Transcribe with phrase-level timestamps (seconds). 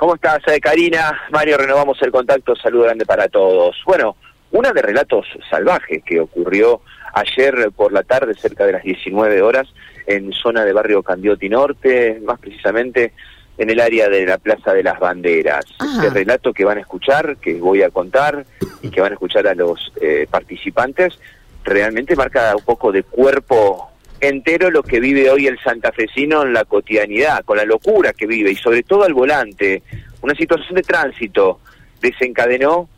[0.00, 1.22] ¿Cómo estás, eh, Karina?
[1.32, 2.54] Mario, renovamos el contacto.
[2.54, 3.74] Saludo grande para todos.
[3.84, 4.14] Bueno,
[4.52, 6.82] una de relatos salvajes que ocurrió
[7.14, 9.66] ayer por la tarde, cerca de las 19 horas,
[10.06, 13.12] en zona de barrio Candioti Norte, más precisamente
[13.58, 15.64] en el área de la Plaza de las Banderas.
[15.80, 18.46] Este relato que van a escuchar, que voy a contar
[18.82, 21.18] y que van a escuchar a los eh, participantes,
[21.64, 23.90] realmente marca un poco de cuerpo
[24.20, 28.50] entero lo que vive hoy el santafesino en la cotidianidad, con la locura que vive
[28.50, 29.82] y sobre todo al volante.
[30.22, 31.60] Una situación de tránsito
[32.00, 32.88] desencadenó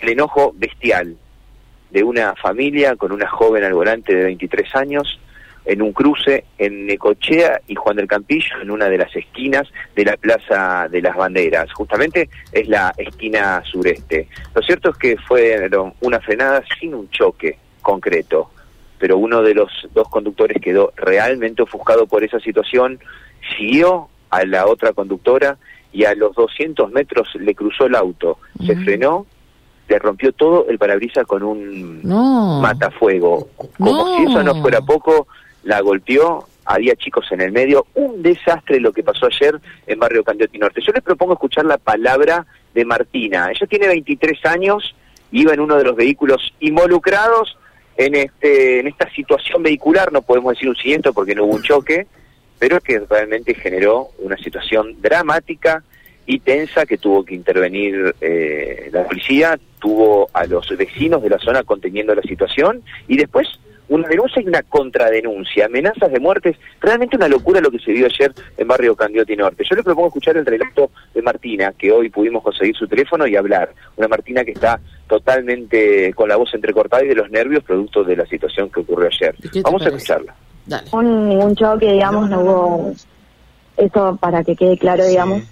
[0.00, 1.16] el enojo bestial
[1.90, 5.20] de una familia con una joven al volante de 23 años
[5.64, 10.04] en un cruce en Necochea y Juan del Campillo, en una de las esquinas de
[10.04, 11.72] la Plaza de las Banderas.
[11.72, 14.28] Justamente es la esquina sureste.
[14.54, 15.68] Lo cierto es que fue
[16.00, 18.50] una frenada sin un choque concreto
[19.04, 22.98] pero uno de los dos conductores quedó realmente ofuscado por esa situación,
[23.54, 25.58] siguió a la otra conductora
[25.92, 29.26] y a los 200 metros le cruzó el auto, se frenó,
[29.88, 32.00] le rompió todo el parabrisas con un
[32.62, 33.50] matafuego.
[33.78, 35.26] Como si eso no fuera poco,
[35.64, 40.24] la golpeó, había chicos en el medio, un desastre lo que pasó ayer en Barrio
[40.24, 40.80] Candioti Norte.
[40.80, 43.50] Yo les propongo escuchar la palabra de Martina.
[43.50, 44.94] Ella tiene 23 años,
[45.30, 47.58] iba en uno de los vehículos involucrados
[47.96, 51.62] en, este, en esta situación vehicular, no podemos decir un siniestro porque no hubo un
[51.62, 52.06] choque,
[52.58, 55.82] pero que realmente generó una situación dramática
[56.26, 61.38] y tensa que tuvo que intervenir eh, la policía, tuvo a los vecinos de la
[61.38, 63.48] zona conteniendo la situación y después
[63.88, 68.06] una denuncia y una contradenuncia, amenazas de muertes, realmente una locura lo que se vio
[68.06, 69.64] ayer en Barrio Candioti Norte.
[69.68, 73.36] Yo le propongo escuchar el relato de Martina, que hoy pudimos conseguir su teléfono y
[73.36, 73.70] hablar.
[73.96, 78.16] Una Martina que está totalmente con la voz entrecortada y de los nervios producto de
[78.16, 79.34] la situación que ocurrió ayer.
[79.62, 80.34] Vamos a escucharla.
[80.66, 80.88] Dale.
[81.02, 82.92] ningún choque, digamos, no, hubo
[83.76, 85.42] eso para que quede claro, digamos.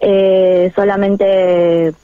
[0.00, 1.94] Eh, solamente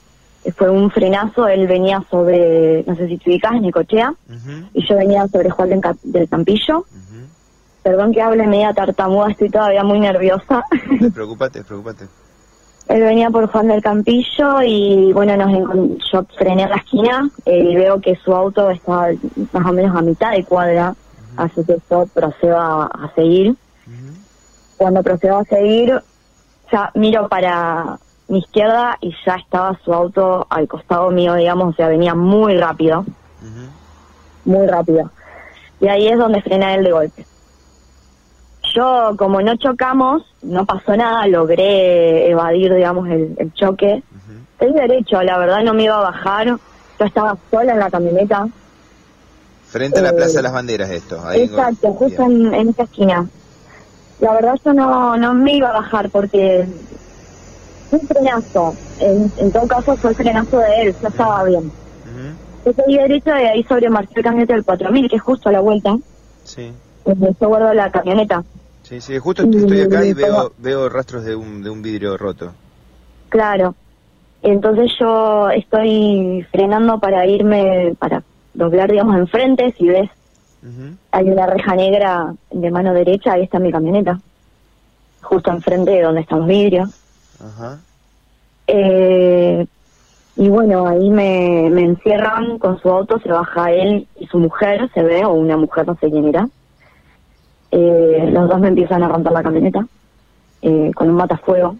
[0.51, 4.13] fue un frenazo, él venía sobre, no sé si te ubicas, Nicochea,
[4.73, 6.85] y yo venía sobre Juan del, Campillo.
[7.81, 10.63] Perdón que hable media tartamuda, estoy todavía muy nerviosa.
[11.13, 12.07] Preocúpate, preocúpate.
[12.87, 15.51] Él venía por Juan del Campillo y bueno, nos
[16.11, 19.07] yo frené a la esquina eh, y veo que su auto estaba
[19.53, 20.93] más o menos a mitad de cuadra,
[21.37, 23.55] así que yo procedo a, seguir.
[24.77, 26.01] Cuando procedo a seguir,
[26.71, 27.97] ya miro para
[28.33, 32.57] mi izquierda y ya estaba su auto al costado mío, digamos, o sea, venía muy
[32.57, 33.05] rápido,
[34.43, 35.11] muy rápido.
[35.79, 37.25] Y ahí es donde frena él de golpe.
[38.73, 44.01] Yo, como no chocamos, no pasó nada, logré evadir, digamos, el, choque.
[44.59, 48.47] El derecho, la verdad no me iba a bajar, yo estaba sola en la camioneta.
[49.67, 51.21] Frente a la Plaza de las Banderas esto.
[51.33, 53.27] exacto, justo en, en, esta esquina.
[54.19, 56.65] La verdad yo no, no me iba a bajar porque
[57.93, 58.75] un frenazo.
[58.99, 61.71] En, todo caso fue el frenazo de él, ya estaba bien.
[62.65, 65.59] Yo seguí derecho y ahí sobremarché el camioneta del 4000, que es justo a la
[65.59, 65.97] vuelta.
[66.45, 66.71] Sí.
[67.03, 68.43] Pues yo guardo la camioneta.
[68.83, 72.53] Sí, sí, justo estoy acá y veo, veo rastros de un, de un vidrio roto.
[73.29, 73.75] Claro.
[74.41, 78.23] Entonces yo estoy frenando para irme, para
[78.53, 79.73] doblar, digamos, enfrente.
[79.77, 80.09] Si ves,
[81.11, 84.19] hay una reja negra de mano derecha, ahí está mi camioneta.
[85.21, 86.89] Justo enfrente de donde están los vidrios.
[87.43, 87.79] Ajá.
[88.67, 89.65] Eh,
[90.35, 94.89] y bueno, ahí me, me encierran con su auto, se baja él y su mujer,
[94.93, 96.47] se ve, o una mujer, no sé quién era.
[97.71, 99.85] Eh, los dos me empiezan a romper la camioneta
[100.61, 101.75] eh, con un matafuego.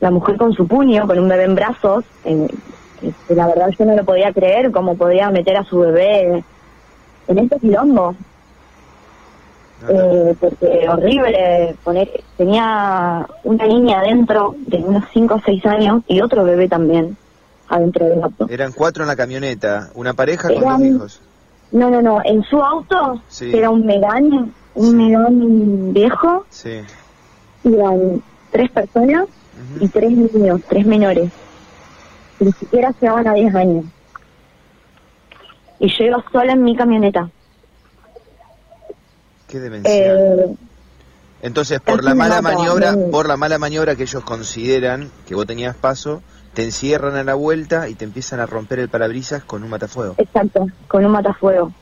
[0.00, 2.04] La mujer con su puño, con un bebé en brazos.
[3.28, 6.42] la verdad yo no lo podía creer, cómo podía meter a su bebé
[7.28, 8.14] en este quilombo
[9.88, 16.20] eh, porque horrible poner tenía una niña adentro de unos 5 o 6 años y
[16.20, 17.16] otro bebé también
[17.68, 18.46] adentro del auto.
[18.50, 21.20] Eran cuatro en la camioneta, una pareja con dos hijos.
[21.72, 26.44] No, no, no, en su auto era un Megane, un Megane viejo.
[26.50, 26.80] Sí.
[27.62, 29.28] Iban tres personas
[29.80, 31.30] y tres niños, tres menores.
[32.40, 33.84] Ni siquiera se daban a 10 años.
[35.78, 37.30] Y yo iba sola en mi camioneta.
[39.50, 40.46] Qué eh,
[41.42, 45.74] Entonces, por la mala maniobra, por la mala maniobra que ellos consideran que vos tenías
[45.74, 46.22] paso,
[46.54, 50.14] te encierran a la vuelta y te empiezan a romper el parabrisas con un matafuego.
[50.18, 51.72] Exacto, con un matafuego.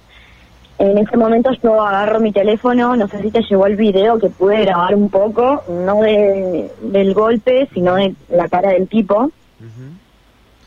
[0.78, 4.30] En ese momento yo agarro mi teléfono, no sé si te llegó el video que
[4.30, 9.30] pude grabar un poco, no de, del golpe, sino de la cara del tipo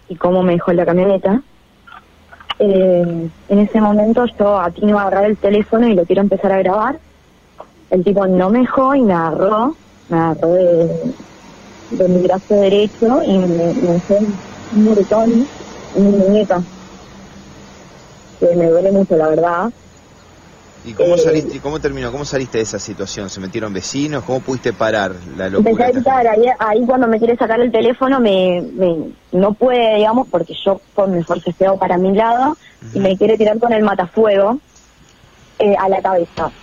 [0.09, 1.42] y cómo me dejó la camioneta.
[2.63, 6.59] Eh, en ese momento yo atino a agarrar el teléfono y lo quiero empezar a
[6.59, 6.99] grabar.
[7.89, 9.75] El tipo no me dejó y me agarró,
[10.09, 15.47] me agarró de, mi brazo derecho y me, me dejó un moretón
[15.95, 16.61] en mi muñeca.
[18.39, 19.71] Que me duele mucho, la verdad.
[20.83, 22.12] ¿Y cómo, Eh, saliste, cómo terminó?
[22.12, 23.30] ¿Cómo saliste de esa situación?
[23.30, 24.24] ¿Se metieron vecinos?
[24.24, 26.01] ¿Cómo pudiste parar la Empecé locura?
[26.12, 30.54] a ahí, ahí cuando me quiere sacar el teléfono me, me- no puede, digamos, porque
[30.66, 32.57] yo con mi forcejeo para mi lado
[32.94, 34.62] y me quiere tirar con el matafuego
[35.60, 36.54] eh, a la cabeza.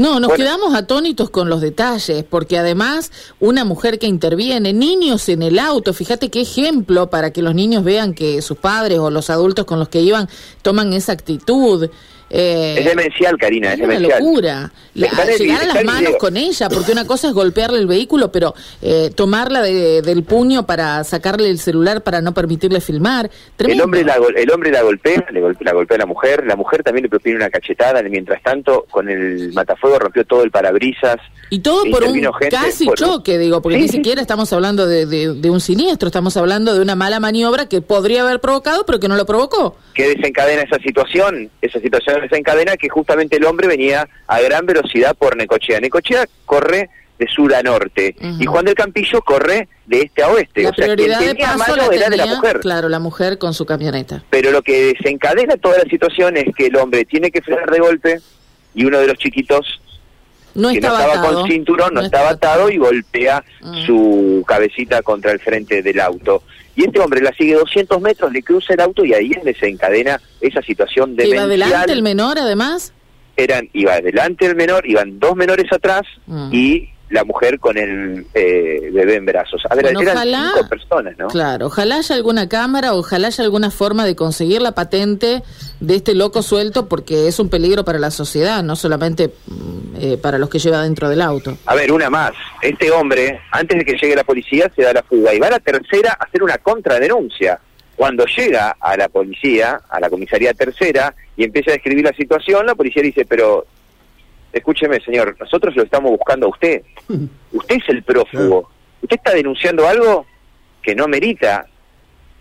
[0.00, 0.36] No, nos Bueno.
[0.44, 5.92] quedamos atónitos con los detalles, porque además una mujer que interviene, niños en el auto,
[5.92, 9.78] fíjate qué ejemplo para que los niños vean que sus padres o los adultos con
[9.78, 10.26] los que iban
[10.62, 11.90] toman esa actitud.
[12.32, 14.20] Eh, Es demencial, Karina, es una demencial.
[14.22, 14.72] locura.
[14.94, 16.18] La- llegar a las manos video.
[16.18, 20.64] con ella, porque una cosa es golpearle el vehículo, pero eh, tomarla de- del puño
[20.66, 23.30] para sacarle el celular para no permitirle filmar.
[23.58, 26.54] El hombre, la, el hombre la golpea, le golpe- la golpea a la mujer, la
[26.56, 31.16] mujer también le propina una cachetada, mientras tanto con el matafuego rompió todo el parabrisas.
[31.50, 33.96] Y todo por un gente casi por- choque, digo, porque Sí, ni sí.
[33.96, 37.80] siquiera estamos hablando de, de- de un siniestro, estamos hablando de una mala maniobra que
[37.80, 39.76] podría haber provocado, pero que no lo provocó.
[39.94, 41.50] que desencadena esa situación?
[41.60, 45.80] Esa situación desencadena que justamente el hombre venía a gran velocidad por Necochea.
[45.80, 50.62] Necochea corre de sur a norte y Juan del Campillo corre de este a oeste.
[50.62, 52.60] La o sea, quien prioridad de tenía paso mano la era de la mujer.
[52.60, 54.24] claro, la mujer con su camioneta.
[54.30, 57.78] Pero lo que desencadena toda la situación es que el hombre tiene que frenar de
[57.78, 58.20] golpe
[58.74, 59.82] y uno de los chiquitos
[60.54, 61.40] No que estaba no estaba atado.
[61.42, 63.86] con cinturón, no, No estaba atado y golpea Mm.
[63.86, 66.42] su cabecita contra el frente del auto.
[66.76, 70.20] Y este hombre la sigue 200 metros, le cruza el auto y ahí es desencadena
[70.40, 72.92] esa situación de ¿Iba adelante el menor, además?
[73.36, 76.48] Eran, iba adelante el menor, iban dos menores atrás Mm.
[76.54, 79.60] y la mujer con el eh, bebé en brazos.
[79.68, 81.26] A ver, Bueno, eran ojalá- cinco personas, ¿no?
[81.28, 85.42] Claro, ojalá haya alguna cámara, ojalá haya alguna forma de conseguir la patente
[85.80, 90.18] de este loco suelto, porque es un peligro para la sociedad, no solamente mm, eh,
[90.18, 91.56] para los que lleva dentro del auto.
[91.66, 92.32] A ver, una más.
[92.62, 95.50] Este hombre, antes de que llegue la policía, se da la fuga y va a
[95.50, 97.58] la tercera a hacer una contradenuncia.
[97.96, 102.64] Cuando llega a la policía, a la comisaría tercera, y empieza a describir la situación,
[102.66, 103.66] la policía dice, pero
[104.52, 106.82] escúcheme, señor, nosotros lo estamos buscando a usted.
[107.52, 108.68] Usted es el prófugo.
[109.02, 110.26] Usted está denunciando algo
[110.82, 111.66] que no merita,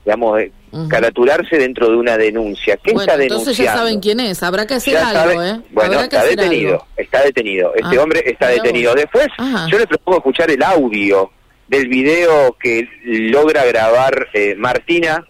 [0.06, 0.42] digamos,
[0.88, 2.78] caratularse dentro de una denuncia.
[2.78, 3.42] ¿Qué bueno, está denunciando?
[3.52, 5.62] entonces ya saben quién es, habrá que hacer Ya algo, sabe- ¿eh?
[5.72, 6.88] Bueno, Habrá está detenido, algo.
[6.98, 7.74] está detenido.
[7.76, 8.92] Este Ah, hombre está detenido.
[8.92, 9.02] vos.
[9.02, 9.68] Después, Ajá.
[9.70, 11.32] yo le propongo escuchar el audio
[11.68, 15.26] del video que logra grabar eh, Martina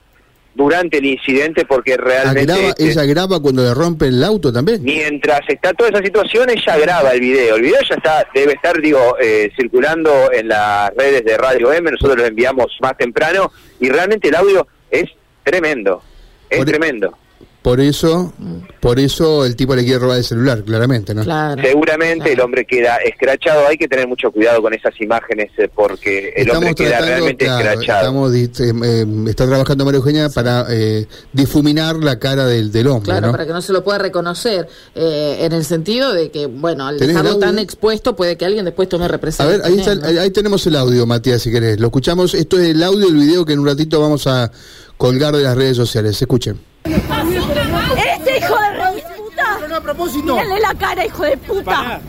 [0.59, 2.67] durante el incidente porque realmente...
[2.67, 4.83] este, ella graba cuando le rompe el auto también.
[4.83, 7.55] Mientras está toda esa situación, ella graba el video.
[7.55, 11.89] El video ya está, debe estar, digo, eh, circulando en las redes de Radio M.
[11.89, 15.05] Nosotros lo enviamos más temprano y realmente el audio es
[15.45, 16.03] tremendo.
[16.49, 17.17] Es Por- e- tremendo.
[17.61, 18.31] Por eso,
[18.79, 21.23] por eso el tipo le quiere robar el celular, claramente, ¿no?
[21.25, 21.61] Claro.
[21.61, 22.31] Seguramente claro.
[22.33, 23.67] el hombre queda escrachado.
[23.67, 27.69] Hay que tener mucho cuidado con esas imágenes eh, porque el hombre queda realmente claro,
[27.69, 27.99] escrachado.
[27.99, 28.49] estamos eh,
[28.85, 33.31] eh, está trabajando María Eugenia para eh, difuminar la cara del, del hombre, Claro, ¿no?
[33.33, 34.65] para que no se lo pueda reconocer,
[34.95, 38.45] eh, en el sentido de que, bueno, al ¿Tenés el dejarlo tan expuesto puede que
[38.45, 39.57] alguien después tome A represalias.
[39.57, 40.21] ver, ahí, está el- ¿no?
[40.21, 41.77] ahí tenemos el audio, Matías, si querés.
[41.77, 42.33] Lo escuchamos.
[42.35, 44.49] Esto es el audio del video que en un ratito vamos a
[44.95, 46.21] colgar de las redes sociales.
[46.21, 46.68] Escuchen.
[46.95, 49.67] ¡Este hijo de re puta!
[49.67, 50.33] No, a propósito.
[50.33, 52.01] Mírenle la cara, hijo de puta.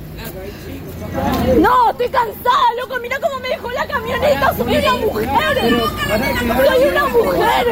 [1.58, 2.98] No, estoy cansada, loco.
[3.00, 4.54] Mira cómo me dejó la camioneta.
[4.56, 5.28] Soy una mujer.
[6.66, 7.66] Soy una mujer.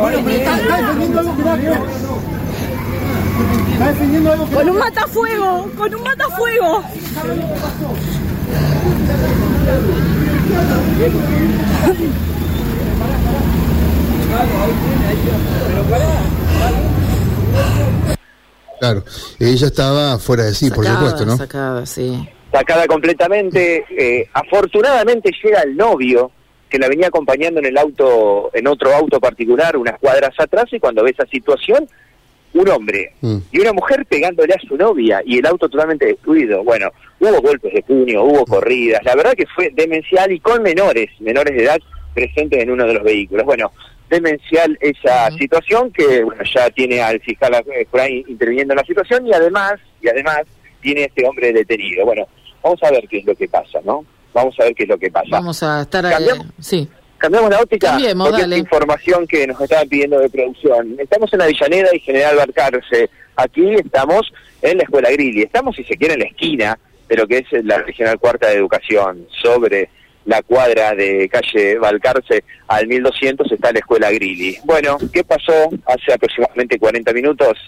[0.00, 1.80] Bueno, pero está, está defendiendo algo que nada que ver.
[3.72, 6.84] Está defendiendo algo que Con un matafuego, con un matafuego.
[18.80, 19.02] Claro.
[19.38, 21.36] Ella estaba fuera de sí, por supuesto, ¿no?
[21.36, 22.28] Sacada, sí.
[22.52, 23.84] Sacada completamente.
[23.90, 26.30] eh, afortunadamente llega el novio
[26.68, 30.80] que la venía acompañando en el auto, en otro auto particular, unas cuadras atrás, y
[30.80, 31.86] cuando ve esa situación,
[32.52, 33.36] un hombre Mm.
[33.52, 36.62] y una mujer pegándole a su novia y el auto totalmente destruido.
[36.64, 41.08] Bueno, hubo golpes de puño, hubo corridas, la verdad que fue demencial y con menores,
[41.20, 41.78] menores de edad
[42.12, 43.44] presentes en uno de los vehículos.
[43.44, 43.72] Bueno,
[44.08, 49.32] demencial esa situación que bueno ya tiene al fiscal eh, interviniendo en la situación y
[49.32, 50.42] además y además
[50.80, 52.04] tiene este hombre detenido.
[52.04, 52.26] Bueno,
[52.62, 54.04] vamos a ver qué es lo que pasa, ¿no?
[54.34, 55.28] Vamos a ver qué es lo que pasa.
[55.30, 56.04] Vamos a estar...
[56.04, 56.46] eh, ¿Cambiamos?
[56.60, 56.88] sí.
[57.16, 58.56] Cambiamos la óptica Cambiemos, porque dale.
[58.56, 60.94] es información que nos estaban pidiendo de producción.
[60.98, 63.08] Estamos en Avellaneda y General Barcarce.
[63.36, 64.30] Aquí estamos
[64.60, 65.42] en la Escuela Grilli.
[65.42, 68.56] Estamos, si se quiere, en la esquina de lo que es la Regional Cuarta de
[68.56, 69.26] Educación.
[69.42, 69.88] Sobre
[70.24, 74.58] la cuadra de calle Balcarce al 1200 está la Escuela Grilli.
[74.64, 77.58] Bueno, ¿qué pasó hace aproximadamente 40 minutos?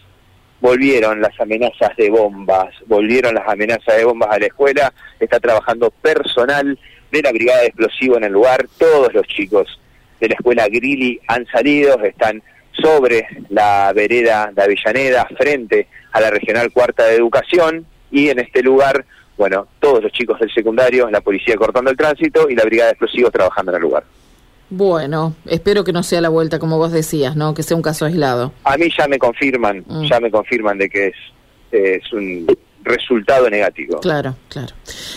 [0.61, 5.91] volvieron las amenazas de bombas, volvieron las amenazas de bombas a la escuela, está trabajando
[5.91, 6.79] personal
[7.13, 9.81] de la Brigada de Explosivo en el lugar, todos los chicos
[10.21, 16.31] de la escuela Grilli han salido, están sobre la vereda de Avellaneda, frente a la
[16.31, 19.05] Regional Cuarta de Educación, y en este lugar,
[19.37, 22.93] bueno, todos los chicos del secundario, la policía cortando el tránsito y la Brigada de
[22.93, 24.05] Explosivos trabajando en el lugar.
[24.69, 27.55] Bueno, espero que no sea la vuelta como vos decías, ¿no?
[27.55, 28.52] Que sea un caso aislado.
[28.64, 30.05] A mí ya me confirman, Mm.
[30.07, 31.14] ya me confirman de que es,
[31.71, 32.47] es un
[32.87, 34.00] resultado negativo.
[34.00, 34.73] Claro, claro.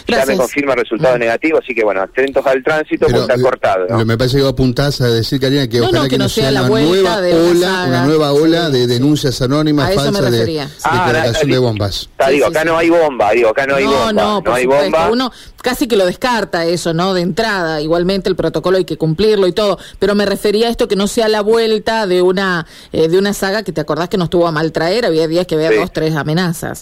[0.08, 3.86] Ya me confirma resultado negativo, así que bueno, atentos al tránsito Pero, porque está cortado.
[3.90, 4.06] ¿no?
[4.06, 6.30] me parece que apuntás a decir, Karina, que No, ojalá no, que, que no no
[6.30, 7.88] sea sea la una vuelta nueva de una ola, saga.
[7.88, 8.88] una nueva ola Sí, de sí.
[8.88, 10.70] denuncias anónimas A eso me falsas de refería.
[10.84, 12.00] Ah, declaración ah, de bombas.
[12.12, 12.66] Está, digo, acá sí.
[12.68, 14.14] no hay bomba, digo, acá no hay no, bomba.
[14.14, 14.86] no, por hay supuesto.
[14.86, 15.10] bomba.
[15.12, 17.14] Uno casi que lo descarta eso, ¿no?
[17.14, 17.82] De entrada.
[17.82, 19.78] Igualmente el protocolo hay que cumplirlo y todo.
[20.00, 23.34] Pero me refería a esto que no sea la vuelta de una eh, de una
[23.34, 25.06] saga que te acordás que nos tuvo a mal traer.
[25.06, 25.76] Había días que había Sí.
[25.76, 26.78] dos, tres amenazas.